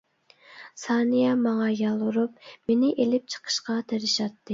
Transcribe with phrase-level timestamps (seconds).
[0.83, 4.43] سانىيە ماڭا يالۋۇرۇپ مېنى ئىلىپ چىقىشقا تىرىشاتتى.